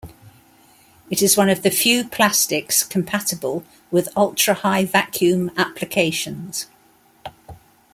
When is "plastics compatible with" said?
2.03-4.09